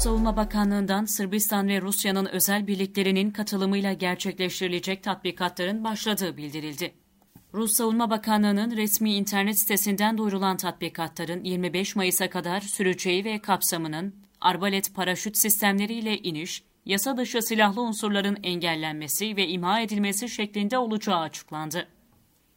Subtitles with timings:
[0.00, 6.94] Savunma Bakanlığı'ndan Sırbistan ve Rusya'nın özel birliklerinin katılımıyla gerçekleştirilecek tatbikatların başladığı bildirildi.
[7.54, 14.94] Rus Savunma Bakanlığı'nın resmi internet sitesinden duyurulan tatbikatların 25 Mayıs'a kadar süreceği ve kapsamının arbalet
[14.94, 21.88] paraşüt sistemleriyle iniş, yasa dışı silahlı unsurların engellenmesi ve imha edilmesi şeklinde olacağı açıklandı.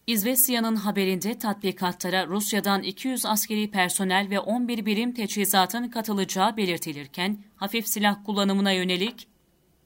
[0.08, 8.26] İzvestiya'nın haberinde tatbikatlara Rusya'dan 200 askeri personel ve 11 birim teçhizatın katılacağı belirtilirken, hafif silah
[8.26, 9.28] kullanımına yönelik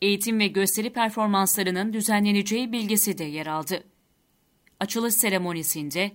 [0.01, 3.83] eğitim ve gösteri performanslarının düzenleneceği bilgisi de yer aldı.
[4.79, 6.11] Açılış seremonisinde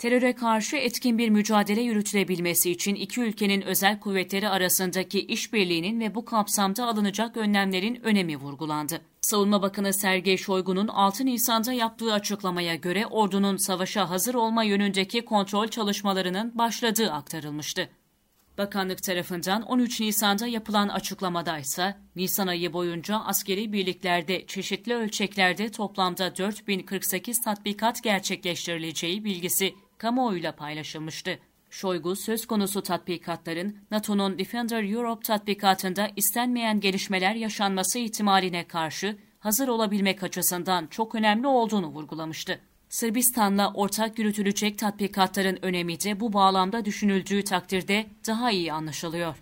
[0.00, 6.24] teröre karşı etkin bir mücadele yürütülebilmesi için iki ülkenin özel kuvvetleri arasındaki işbirliğinin ve bu
[6.24, 9.00] kapsamda alınacak önlemlerin önemi vurgulandı.
[9.20, 15.68] Savunma Bakanı Sergey Shoigu'nun 6 Nisan'da yaptığı açıklamaya göre ordunun savaşa hazır olma yönündeki kontrol
[15.68, 17.88] çalışmalarının başladığı aktarılmıştı.
[18.58, 26.36] Bakanlık tarafından 13 Nisan'da yapılan açıklamada ise Nisan ayı boyunca askeri birliklerde çeşitli ölçeklerde toplamda
[26.36, 31.38] 4048 tatbikat gerçekleştirileceği bilgisi kamuoyuyla paylaşılmıştı.
[31.70, 40.22] Şoygu söz konusu tatbikatların NATO'nun Defender Europe tatbikatında istenmeyen gelişmeler yaşanması ihtimaline karşı hazır olabilmek
[40.22, 42.60] açısından çok önemli olduğunu vurgulamıştı.
[42.88, 49.34] Sırbistan'la ortak yürütülecek tatbikatların önemi de bu bağlamda düşünüldüğü takdirde daha iyi anlaşılıyor.